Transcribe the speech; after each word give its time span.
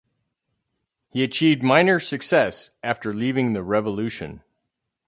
He 1.09 1.23
achieved 1.23 1.61
minor 1.61 1.99
success 1.99 2.71
after 2.81 3.13
leaving 3.13 3.53
The 3.53 3.61
Revolution. 3.61 4.41